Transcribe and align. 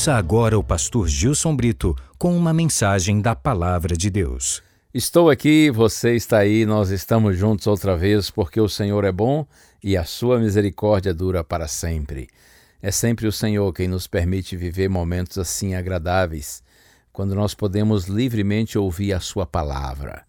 Ouça 0.00 0.14
agora 0.14 0.58
o 0.58 0.64
pastor 0.64 1.06
Gilson 1.06 1.54
Brito 1.54 1.94
com 2.16 2.34
uma 2.34 2.54
mensagem 2.54 3.20
da 3.20 3.36
Palavra 3.36 3.94
de 3.94 4.08
Deus. 4.08 4.62
Estou 4.94 5.28
aqui, 5.28 5.70
você 5.70 6.16
está 6.16 6.38
aí, 6.38 6.64
nós 6.64 6.88
estamos 6.88 7.36
juntos 7.36 7.66
outra 7.66 7.94
vez 7.98 8.30
porque 8.30 8.58
o 8.58 8.66
Senhor 8.66 9.04
é 9.04 9.12
bom 9.12 9.46
e 9.84 9.98
a 9.98 10.04
sua 10.04 10.38
misericórdia 10.38 11.12
dura 11.12 11.44
para 11.44 11.68
sempre. 11.68 12.28
É 12.80 12.90
sempre 12.90 13.26
o 13.26 13.32
Senhor 13.32 13.70
quem 13.74 13.88
nos 13.88 14.06
permite 14.06 14.56
viver 14.56 14.88
momentos 14.88 15.36
assim 15.36 15.74
agradáveis, 15.74 16.62
quando 17.12 17.34
nós 17.34 17.54
podemos 17.54 18.06
livremente 18.06 18.78
ouvir 18.78 19.12
a 19.12 19.20
sua 19.20 19.44
palavra. 19.44 20.24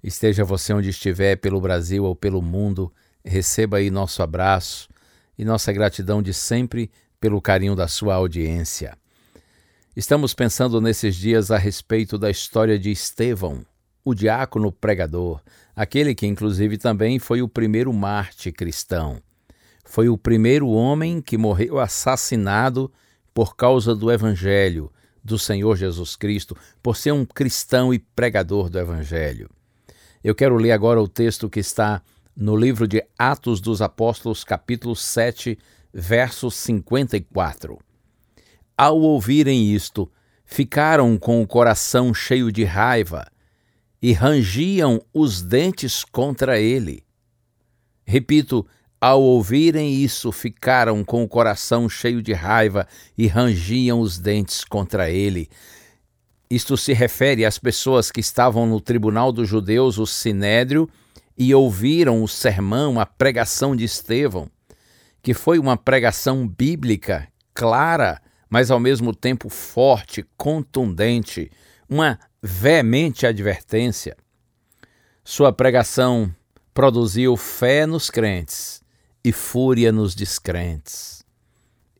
Esteja 0.00 0.44
você 0.44 0.72
onde 0.72 0.90
estiver, 0.90 1.34
pelo 1.38 1.60
Brasil 1.60 2.04
ou 2.04 2.14
pelo 2.14 2.40
mundo, 2.40 2.92
receba 3.24 3.78
aí 3.78 3.90
nosso 3.90 4.22
abraço 4.22 4.88
e 5.36 5.44
nossa 5.44 5.72
gratidão 5.72 6.22
de 6.22 6.32
sempre 6.32 6.88
pelo 7.20 7.42
carinho 7.42 7.74
da 7.74 7.88
sua 7.88 8.14
audiência. 8.14 8.96
Estamos 9.98 10.32
pensando 10.32 10.80
nesses 10.80 11.16
dias 11.16 11.50
a 11.50 11.58
respeito 11.58 12.16
da 12.16 12.30
história 12.30 12.78
de 12.78 12.88
Estevão, 12.88 13.66
o 14.04 14.14
diácono 14.14 14.70
pregador, 14.70 15.42
aquele 15.74 16.14
que 16.14 16.24
inclusive 16.24 16.78
também 16.78 17.18
foi 17.18 17.42
o 17.42 17.48
primeiro 17.48 17.92
Marte 17.92 18.52
cristão. 18.52 19.20
Foi 19.84 20.08
o 20.08 20.16
primeiro 20.16 20.68
homem 20.68 21.20
que 21.20 21.36
morreu 21.36 21.80
assassinado 21.80 22.92
por 23.34 23.56
causa 23.56 23.92
do 23.92 24.08
evangelho 24.08 24.88
do 25.24 25.36
Senhor 25.36 25.76
Jesus 25.76 26.14
Cristo, 26.14 26.56
por 26.80 26.96
ser 26.96 27.10
um 27.10 27.24
cristão 27.26 27.92
e 27.92 27.98
pregador 27.98 28.70
do 28.70 28.78
evangelho. 28.78 29.50
Eu 30.22 30.32
quero 30.32 30.54
ler 30.54 30.70
agora 30.70 31.02
o 31.02 31.08
texto 31.08 31.50
que 31.50 31.58
está 31.58 32.02
no 32.36 32.54
livro 32.54 32.86
de 32.86 33.04
Atos 33.18 33.60
dos 33.60 33.82
Apóstolos, 33.82 34.44
capítulo 34.44 34.94
7, 34.94 35.58
verso 35.92 36.52
54. 36.52 37.87
Ao 38.78 38.96
ouvirem 38.96 39.74
isto, 39.74 40.08
ficaram 40.44 41.18
com 41.18 41.42
o 41.42 41.46
coração 41.48 42.14
cheio 42.14 42.52
de 42.52 42.62
raiva 42.62 43.26
e 44.00 44.12
rangiam 44.12 45.02
os 45.12 45.42
dentes 45.42 46.04
contra 46.04 46.60
ele. 46.60 47.02
Repito, 48.06 48.64
ao 49.00 49.20
ouvirem 49.20 49.92
isso, 49.96 50.30
ficaram 50.30 51.02
com 51.02 51.24
o 51.24 51.28
coração 51.28 51.88
cheio 51.88 52.22
de 52.22 52.32
raiva 52.32 52.86
e 53.16 53.26
rangiam 53.26 53.98
os 53.98 54.16
dentes 54.16 54.62
contra 54.62 55.10
ele. 55.10 55.48
Isto 56.48 56.76
se 56.76 56.92
refere 56.92 57.44
às 57.44 57.58
pessoas 57.58 58.12
que 58.12 58.20
estavam 58.20 58.64
no 58.64 58.80
tribunal 58.80 59.32
dos 59.32 59.48
judeus, 59.48 59.98
o 59.98 60.06
Sinédrio, 60.06 60.88
e 61.36 61.52
ouviram 61.52 62.22
o 62.22 62.28
sermão, 62.28 63.00
a 63.00 63.04
pregação 63.04 63.74
de 63.74 63.82
Estevão, 63.82 64.48
que 65.20 65.34
foi 65.34 65.58
uma 65.58 65.76
pregação 65.76 66.46
bíblica, 66.46 67.26
clara, 67.52 68.22
mas 68.48 68.70
ao 68.70 68.80
mesmo 68.80 69.14
tempo 69.14 69.48
forte, 69.48 70.24
contundente, 70.36 71.50
uma 71.88 72.18
veemente 72.42 73.26
advertência. 73.26 74.16
Sua 75.24 75.52
pregação 75.52 76.34
produziu 76.72 77.36
fé 77.36 77.86
nos 77.86 78.08
crentes 78.08 78.82
e 79.24 79.32
fúria 79.32 79.92
nos 79.92 80.14
descrentes. 80.14 81.24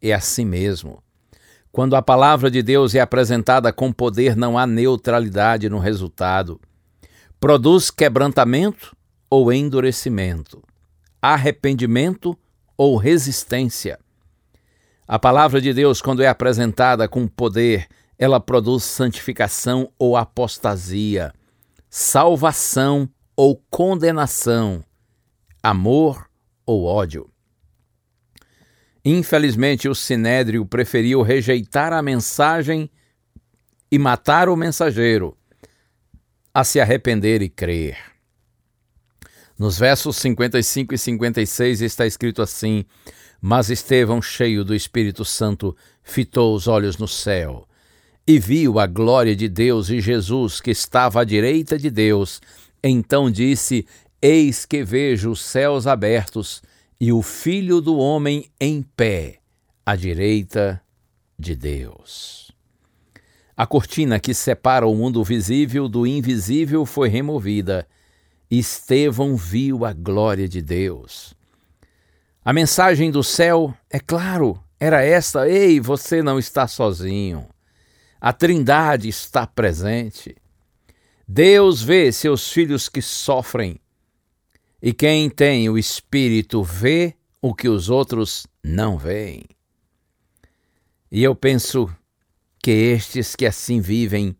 É 0.00 0.12
assim 0.12 0.44
mesmo. 0.44 1.03
Quando 1.70 1.97
a 1.97 2.03
palavra 2.03 2.50
de 2.50 2.62
Deus 2.62 2.94
é 2.94 3.00
apresentada 3.00 3.72
com 3.72 3.92
poder, 3.92 4.36
não 4.36 4.56
há 4.56 4.66
neutralidade 4.66 5.69
no 5.69 5.78
resultado. 5.78 6.60
Produz 7.38 7.91
quebrantamento 7.91 8.97
ou 9.30 9.53
endurecimento, 9.53 10.62
arrependimento 11.20 12.36
ou 12.76 12.97
resistência. 12.97 13.98
A 15.08 15.19
palavra 15.19 15.58
de 15.58 15.72
Deus, 15.72 16.02
quando 16.02 16.22
é 16.22 16.28
apresentada 16.28 17.08
com 17.08 17.26
poder, 17.26 17.88
ela 18.19 18.38
produz 18.38 18.84
santificação 18.84 19.91
ou 19.98 20.19
apostasia, 20.19 21.32
salvação 21.88 23.08
ou 23.34 23.56
condenação, 23.70 24.84
amor 25.62 26.28
ou 26.66 26.84
ódio. 26.84 27.30
Infelizmente, 29.02 29.88
o 29.88 29.94
sinédrio 29.94 30.66
preferiu 30.66 31.22
rejeitar 31.22 31.94
a 31.94 32.02
mensagem 32.02 32.91
e 33.91 33.98
matar 33.98 34.50
o 34.50 34.56
mensageiro, 34.56 35.34
a 36.52 36.62
se 36.62 36.78
arrepender 36.78 37.41
e 37.41 37.48
crer. 37.48 37.97
Nos 39.58 39.78
versos 39.78 40.16
55 40.18 40.94
e 40.94 40.98
56 40.98 41.80
está 41.80 42.06
escrito 42.06 42.42
assim: 42.42 42.84
Mas 43.41 43.71
Estevão, 43.71 44.21
cheio 44.21 44.65
do 44.65 44.75
Espírito 44.75 45.25
Santo, 45.25 45.76
fitou 46.03 46.54
os 46.54 46.66
olhos 46.66 46.99
no 46.99 47.06
céu 47.06 47.69
e 48.28 48.38
viu 48.38 48.78
a 48.78 48.87
glória 48.87 49.34
de 49.34 49.49
Deus 49.49 49.88
e 49.88 50.03
Jesus 50.03 50.60
que 50.60 50.71
estava 50.71 51.22
à 51.22 51.25
direita 51.25 51.78
de 51.78 51.88
Deus. 51.88 52.43
Então 52.84 53.31
disse: 53.31 53.87
Eis 54.21 54.66
que 54.66 54.84
vejo 54.84 55.31
os 55.31 55.41
céus 55.41 55.87
abertos 55.87 56.62
e 57.00 57.10
o 57.10 57.22
Filho 57.22 57.81
do 57.81 57.97
Homem 57.97 58.50
em 58.60 58.82
pé, 58.82 59.38
à 59.87 59.97
direita 59.97 60.82
de 61.38 61.54
Deus. 61.56 62.53
A 63.56 63.66
cortina 63.66 64.21
que 64.21 64.34
separa 64.34 64.87
o 64.87 64.94
mundo 64.94 65.25
visível 65.25 65.88
do 65.88 66.06
invisível 66.06 66.84
foi 66.84 67.09
removida. 67.09 67.88
Estevão 68.50 69.37
viu 69.37 69.84
a 69.84 69.93
glória 69.93 70.48
de 70.48 70.60
Deus. 70.60 71.38
A 72.48 72.53
mensagem 72.54 73.10
do 73.10 73.22
céu, 73.22 73.75
é 73.91 74.00
claro, 74.00 74.59
era 74.81 75.04
esta: 75.04 75.47
Ei, 75.47 75.78
você 75.78 76.22
não 76.22 76.39
está 76.39 76.66
sozinho. 76.66 77.47
A 78.18 78.33
Trindade 78.33 79.06
está 79.06 79.47
presente. 79.47 80.34
Deus 81.28 81.83
vê 81.83 82.10
seus 82.10 82.50
filhos 82.50 82.89
que 82.89 83.03
sofrem. 83.03 83.78
E 84.80 84.95
quem 84.95 85.28
tem 85.28 85.68
o 85.68 85.77
Espírito 85.77 86.62
vê 86.62 87.15
o 87.42 87.54
que 87.54 87.68
os 87.68 87.91
outros 87.91 88.47
não 88.65 88.97
veem. 88.97 89.45
E 91.12 91.22
eu 91.22 91.34
penso 91.34 91.95
que 92.62 92.71
estes 92.71 93.36
que 93.36 93.45
assim 93.45 93.83
vivem, 93.83 94.34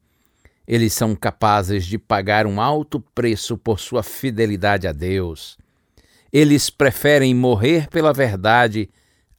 eles 0.67 0.95
são 0.95 1.15
capazes 1.15 1.85
de 1.85 1.99
pagar 1.99 2.47
um 2.47 2.59
alto 2.59 3.01
preço 3.15 3.59
por 3.59 3.79
sua 3.79 4.03
fidelidade 4.03 4.89
a 4.89 4.93
Deus. 4.93 5.59
Eles 6.33 6.71
preferem 6.71 7.35
morrer 7.35 7.89
pela 7.89 8.13
verdade 8.13 8.91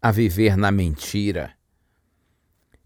a 0.01 0.11
viver 0.11 0.57
na 0.57 0.71
mentira 0.71 1.53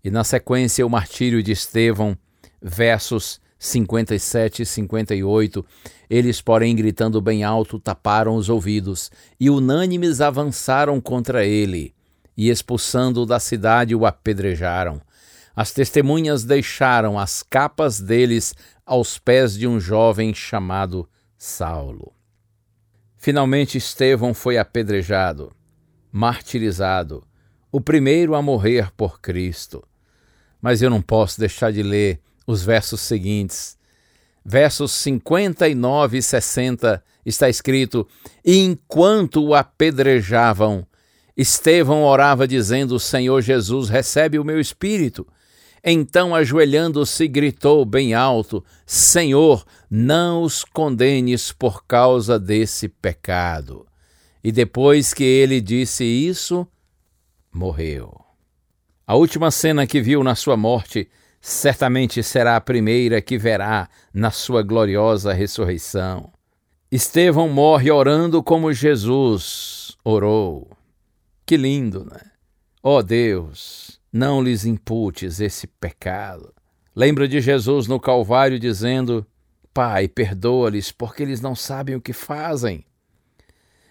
e 0.04 0.12
na 0.12 0.24
sequência 0.24 0.86
o 0.86 0.90
martírio 0.90 1.42
de 1.42 1.54
Estevão, 1.54 2.18
versos 2.62 3.40
57 3.58 4.64
e 4.64 4.66
58. 4.66 5.66
Eles, 6.10 6.42
porém, 6.42 6.76
gritando 6.76 7.22
bem 7.22 7.44
alto, 7.44 7.80
taparam 7.80 8.36
os 8.36 8.50
ouvidos 8.50 9.10
e 9.40 9.50
unânimes 9.50 10.20
avançaram 10.20 11.00
contra 11.00 11.46
ele 11.46 11.96
e, 12.36 12.50
expulsando-o 12.50 13.26
da 13.26 13.40
cidade, 13.40 13.96
o 13.96 14.06
apedrejaram. 14.06 15.02
As 15.56 15.72
testemunhas 15.72 16.44
deixaram 16.44 17.18
as 17.18 17.42
capas 17.42 18.02
deles 18.02 18.54
aos 18.86 19.18
pés 19.18 19.54
de 19.54 19.68
um 19.68 19.80
jovem 19.80 20.34
chamado 20.34 21.08
Saulo. 21.38 22.12
Finalmente, 23.24 23.78
Estevão 23.78 24.34
foi 24.34 24.58
apedrejado, 24.58 25.52
martirizado, 26.12 27.24
o 27.72 27.82
primeiro 27.82 28.36
a 28.36 28.42
morrer 28.42 28.92
por 28.92 29.20
Cristo 29.20 29.84
mas 30.64 30.82
eu 30.82 30.90
não 30.90 31.02
posso 31.02 31.42
deixar 31.42 31.74
de 31.74 31.84
ler 31.84 32.22
os 32.48 32.64
versos 32.64 33.02
seguintes. 33.02 33.78
Versos 34.46 34.94
59 34.94 36.20
e 36.20 36.22
60 36.22 37.04
está 37.26 37.50
escrito: 37.50 38.08
E 38.46 38.60
enquanto 38.60 39.44
o 39.44 39.54
apedrejavam, 39.54 40.88
Estevão 41.36 42.06
orava, 42.06 42.48
dizendo: 42.48 42.98
Senhor 42.98 43.42
Jesus, 43.42 43.90
recebe 43.90 44.40
o 44.40 44.46
meu 44.46 44.58
espírito. 44.58 45.28
Então, 45.84 46.34
ajoelhando-se, 46.34 47.28
gritou 47.28 47.84
bem 47.84 48.14
alto: 48.14 48.64
Senhor, 48.86 49.66
não 49.90 50.44
os 50.44 50.64
condenes 50.64 51.52
por 51.52 51.86
causa 51.86 52.40
desse 52.40 52.88
pecado. 52.88 53.86
E 54.44 54.52
depois 54.52 55.14
que 55.14 55.24
ele 55.24 55.60
disse 55.60 56.06
isso, 56.06 56.68
morreu. 57.52 58.14
A 59.06 59.16
última 59.16 59.52
cena 59.52 59.86
que 59.86 60.02
viu 60.02 60.24
na 60.24 60.36
sua 60.36 60.56
morte 60.56 61.10
certamente 61.42 62.24
será 62.24 62.56
a 62.56 62.62
primeira 62.62 63.22
que 63.22 63.38
verá 63.38 63.90
na 64.14 64.32
sua 64.32 64.64
gloriosa 64.64 65.34
ressurreição. 65.34 66.32
Estevão 66.90 67.50
morre 67.50 67.92
orando 67.92 68.42
como 68.42 68.72
Jesus 68.72 69.98
orou. 70.06 70.70
Que 71.46 71.58
lindo, 71.58 72.06
né? 72.06 72.22
Ó 72.82 73.00
oh 73.00 73.04
Deus, 73.04 74.00
não 74.14 74.44
lhes 74.44 74.64
imputes 74.64 75.40
esse 75.40 75.66
pecado. 75.66 76.54
Lembra 76.96 77.28
de 77.28 77.42
Jesus 77.42 77.88
no 77.88 78.00
Calvário 78.00 78.60
dizendo: 78.60 79.26
Pai, 79.74 80.08
perdoa-lhes, 80.08 80.92
porque 80.92 81.24
eles 81.24 81.42
não 81.42 81.56
sabem 81.56 81.96
o 81.96 82.02
que 82.02 82.14
fazem. 82.14 82.86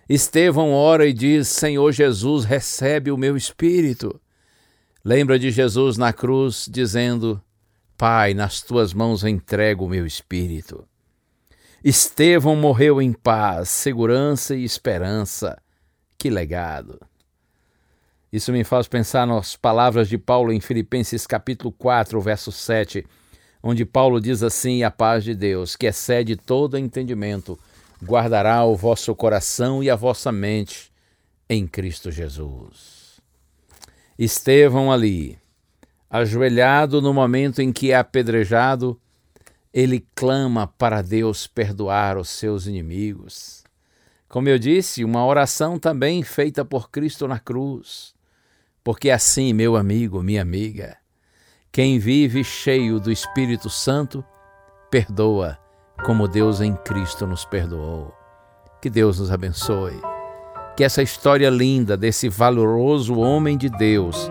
Estevão 0.08 0.72
ora 0.72 1.06
e 1.06 1.12
diz: 1.12 1.48
Senhor 1.48 1.90
Jesus, 1.90 2.44
recebe 2.44 3.10
o 3.10 3.16
meu 3.16 3.36
espírito. 3.36 4.20
Lembra 5.04 5.36
de 5.36 5.50
Jesus 5.50 5.96
na 5.96 6.12
cruz 6.12 6.68
dizendo: 6.70 7.42
Pai, 7.96 8.32
nas 8.32 8.62
tuas 8.62 8.94
mãos 8.94 9.24
entrego 9.24 9.84
o 9.84 9.88
meu 9.88 10.06
espírito. 10.06 10.86
Estevão 11.82 12.54
morreu 12.54 13.02
em 13.02 13.12
paz, 13.12 13.68
segurança 13.68 14.54
e 14.54 14.62
esperança. 14.62 15.60
Que 16.16 16.30
legado! 16.30 17.00
Isso 18.32 18.50
me 18.50 18.64
faz 18.64 18.88
pensar 18.88 19.26
nas 19.26 19.56
palavras 19.56 20.08
de 20.08 20.16
Paulo 20.16 20.54
em 20.54 20.58
Filipenses 20.58 21.26
capítulo 21.26 21.70
4, 21.70 22.18
verso 22.18 22.50
7, 22.50 23.04
onde 23.62 23.84
Paulo 23.84 24.18
diz 24.22 24.42
assim: 24.42 24.82
A 24.82 24.90
paz 24.90 25.22
de 25.22 25.34
Deus, 25.34 25.76
que 25.76 25.84
excede 25.84 26.34
todo 26.34 26.78
entendimento, 26.78 27.58
guardará 28.02 28.64
o 28.64 28.74
vosso 28.74 29.14
coração 29.14 29.82
e 29.82 29.90
a 29.90 29.94
vossa 29.94 30.32
mente 30.32 30.90
em 31.46 31.66
Cristo 31.66 32.10
Jesus. 32.10 33.20
Estevão 34.18 34.90
ali, 34.90 35.38
ajoelhado 36.08 37.02
no 37.02 37.12
momento 37.12 37.60
em 37.60 37.70
que 37.70 37.92
é 37.92 37.96
apedrejado, 37.96 38.98
ele 39.74 40.06
clama 40.14 40.66
para 40.66 41.02
Deus 41.02 41.46
perdoar 41.46 42.16
os 42.16 42.30
seus 42.30 42.66
inimigos. 42.66 43.62
Como 44.26 44.48
eu 44.48 44.58
disse, 44.58 45.04
uma 45.04 45.26
oração 45.26 45.78
também 45.78 46.22
feita 46.22 46.64
por 46.64 46.90
Cristo 46.90 47.28
na 47.28 47.38
cruz. 47.38 48.14
Porque 48.84 49.10
assim, 49.10 49.52
meu 49.52 49.76
amigo, 49.76 50.22
minha 50.22 50.42
amiga, 50.42 50.96
quem 51.70 51.98
vive 51.98 52.42
cheio 52.42 52.98
do 52.98 53.10
Espírito 53.10 53.70
Santo, 53.70 54.24
perdoa 54.90 55.58
como 56.04 56.28
Deus 56.28 56.60
em 56.60 56.74
Cristo 56.74 57.26
nos 57.26 57.44
perdoou. 57.44 58.12
Que 58.80 58.90
Deus 58.90 59.20
nos 59.20 59.30
abençoe 59.30 60.00
que 60.76 60.84
essa 60.84 61.02
história 61.02 61.50
linda 61.50 61.96
desse 61.96 62.28
valoroso 62.28 63.18
homem 63.18 63.56
de 63.56 63.68
Deus 63.68 64.30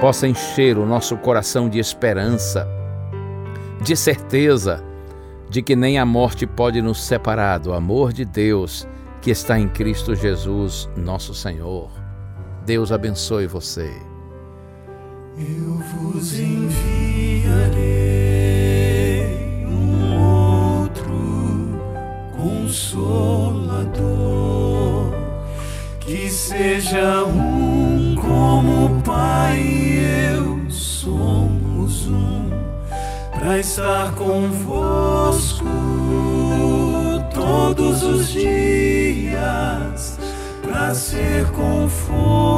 possa 0.00 0.26
encher 0.26 0.78
o 0.78 0.86
nosso 0.86 1.16
coração 1.16 1.68
de 1.68 1.78
esperança, 1.78 2.66
de 3.82 3.96
certeza 3.96 4.84
de 5.48 5.62
que 5.62 5.74
nem 5.74 5.98
a 5.98 6.06
morte 6.06 6.46
pode 6.46 6.80
nos 6.80 7.02
separar 7.02 7.58
do 7.58 7.72
amor 7.72 8.12
de 8.12 8.24
Deus 8.24 8.86
que 9.20 9.30
está 9.30 9.58
em 9.58 9.68
Cristo 9.68 10.14
Jesus, 10.14 10.88
nosso 10.96 11.34
Senhor. 11.34 11.99
Deus 12.64 12.92
abençoe 12.92 13.46
você. 13.46 13.90
Eu 15.38 15.80
vos 15.94 16.38
enviarei 16.38 17.70
um 19.66 20.14
outro 20.82 21.80
consolador 22.36 24.00
que 26.00 26.28
seja 26.28 27.24
um 27.24 28.14
como 28.16 28.86
o 28.86 29.02
Pai 29.02 29.62
eu 30.34 30.70
somos 30.70 32.06
um, 32.08 32.50
para 33.32 33.58
estar 33.58 34.14
convosco 34.14 35.64
todos 37.32 38.02
os 38.02 38.28
dias, 38.28 40.18
para 40.62 40.94
ser 40.94 41.46
conforto 41.52 42.49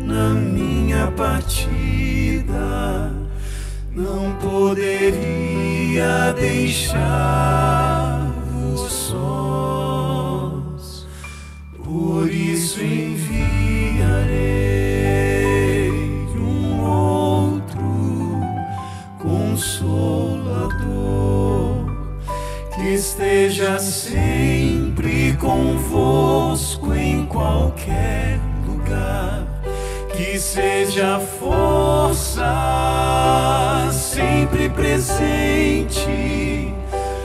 na 0.00 0.30
minha 0.30 1.12
partida. 1.12 3.12
Não 3.94 4.32
poderia 4.40 6.32
deixar 6.32 8.32
vos 8.52 8.92
só. 8.92 10.52
Por 11.84 12.28
isso 12.28 12.82
enviarei 12.82 13.13
esteja 22.92 23.78
sempre 23.78 25.36
convosco 25.40 26.94
em 26.94 27.24
qualquer 27.26 28.38
lugar, 28.66 29.44
que 30.14 30.38
seja 30.38 31.18
força 31.40 32.44
sempre 33.92 34.68
presente 34.68 36.74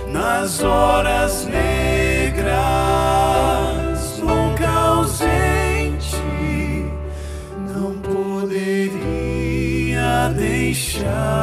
nas 0.08 0.64
horas 0.64 1.46
negras. 1.46 2.90
Deixar-vos 10.40 11.39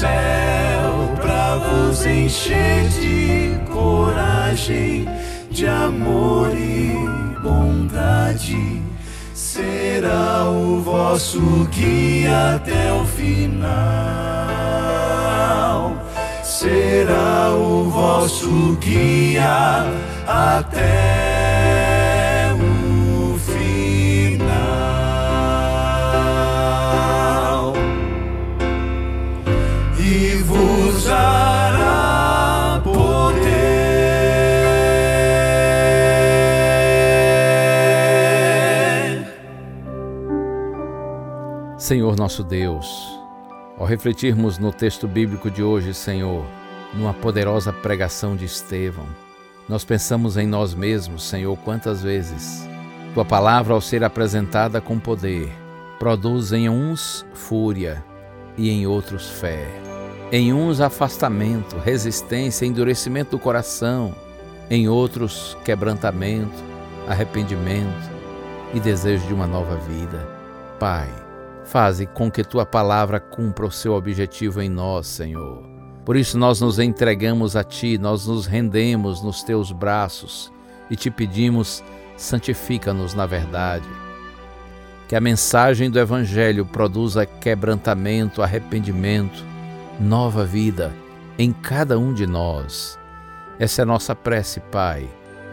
céu 0.00 1.14
para 1.20 1.56
vos 1.56 2.06
encher 2.06 2.88
de 2.88 3.58
coragem, 3.70 5.06
de 5.50 5.66
amor 5.66 6.48
e 6.54 6.94
bondade 7.42 8.80
será 9.34 10.48
o 10.48 10.80
vosso 10.80 11.68
guia 11.70 12.54
até 12.54 12.90
o 12.94 13.04
final. 13.04 13.60
Será 16.42 17.50
o 17.54 17.90
vosso 17.90 18.78
guia 18.80 19.84
até 20.26 21.29
Senhor 41.90 42.14
nosso 42.14 42.44
Deus, 42.44 43.18
ao 43.76 43.84
refletirmos 43.84 44.58
no 44.58 44.72
texto 44.72 45.08
bíblico 45.08 45.50
de 45.50 45.60
hoje, 45.60 45.92
Senhor, 45.92 46.46
numa 46.94 47.12
poderosa 47.12 47.72
pregação 47.72 48.36
de 48.36 48.44
Estevão, 48.44 49.06
nós 49.68 49.84
pensamos 49.84 50.36
em 50.36 50.46
nós 50.46 50.72
mesmos, 50.72 51.24
Senhor, 51.24 51.58
quantas 51.64 52.00
vezes 52.00 52.64
tua 53.12 53.24
palavra, 53.24 53.74
ao 53.74 53.80
ser 53.80 54.04
apresentada 54.04 54.80
com 54.80 55.00
poder, 55.00 55.50
produz 55.98 56.52
em 56.52 56.68
uns 56.68 57.26
fúria 57.34 58.04
e 58.56 58.70
em 58.70 58.86
outros 58.86 59.28
fé, 59.28 59.66
em 60.30 60.52
uns 60.52 60.80
afastamento, 60.80 61.76
resistência, 61.76 62.66
endurecimento 62.66 63.32
do 63.32 63.38
coração, 63.40 64.14
em 64.70 64.88
outros 64.88 65.58
quebrantamento, 65.64 66.62
arrependimento, 67.08 68.08
e 68.72 68.78
desejo 68.78 69.26
de 69.26 69.34
uma 69.34 69.48
nova 69.48 69.74
vida. 69.74 70.24
Pai, 70.78 71.08
faze 71.64 72.06
com 72.06 72.30
que 72.30 72.44
tua 72.44 72.66
palavra 72.66 73.20
cumpra 73.20 73.66
o 73.66 73.70
seu 73.70 73.94
objetivo 73.94 74.60
em 74.60 74.68
nós, 74.68 75.06
Senhor. 75.06 75.62
Por 76.04 76.16
isso 76.16 76.38
nós 76.38 76.60
nos 76.60 76.78
entregamos 76.78 77.56
a 77.56 77.62
ti, 77.62 77.98
nós 77.98 78.26
nos 78.26 78.46
rendemos 78.46 79.22
nos 79.22 79.42
teus 79.42 79.70
braços 79.70 80.52
e 80.90 80.96
te 80.96 81.10
pedimos, 81.10 81.84
santifica-nos 82.16 83.14
na 83.14 83.26
verdade. 83.26 83.88
Que 85.06 85.14
a 85.14 85.20
mensagem 85.20 85.90
do 85.90 85.98
Evangelho 85.98 86.64
produza 86.64 87.26
quebrantamento, 87.26 88.42
arrependimento, 88.42 89.44
nova 90.00 90.44
vida 90.44 90.92
em 91.38 91.52
cada 91.52 91.98
um 91.98 92.12
de 92.12 92.26
nós. 92.26 92.98
Essa 93.58 93.82
é 93.82 93.84
a 93.84 93.86
nossa 93.86 94.14
prece, 94.14 94.60
Pai. 94.60 95.08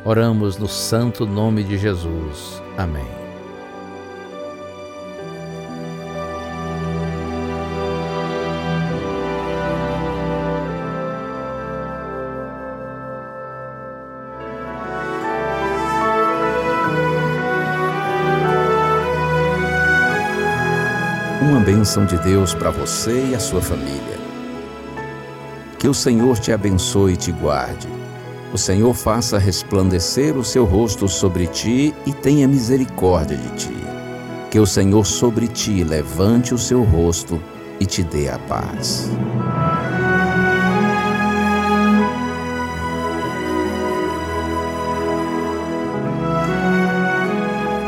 Oramos 0.06 0.58
no 0.58 0.68
santo 0.68 1.26
nome 1.26 1.64
de 1.64 1.78
Jesus. 1.78 2.62
Amém. 2.78 3.26
Bênção 21.68 22.06
de 22.06 22.18
Deus 22.20 22.54
para 22.54 22.72
você 22.72 23.32
e 23.32 23.36
a 23.36 23.40
sua 23.42 23.62
família. 23.62 24.18
Que 25.78 25.90
o 25.90 25.94
Senhor 25.94 26.40
te 26.40 26.54
abençoe 26.54 27.12
e 27.12 27.18
te 27.18 27.30
guarde. 27.30 27.90
O 28.54 28.58
Senhor 28.58 28.94
faça 28.94 29.38
resplandecer 29.38 30.38
o 30.38 30.46
seu 30.46 30.64
rosto 30.64 31.10
sobre 31.10 31.46
ti 31.46 31.94
e 32.06 32.14
tenha 32.14 32.48
misericórdia 32.48 33.36
de 33.36 33.50
ti. 33.58 33.78
Que 34.50 34.62
o 34.62 34.66
Senhor 34.66 35.06
sobre 35.06 35.46
ti 35.50 35.84
levante 35.84 36.54
o 36.54 36.58
seu 36.58 36.84
rosto 36.84 37.38
e 37.82 37.86
te 37.86 38.02
dê 38.02 38.30
a 38.30 38.40
paz. 38.40 39.10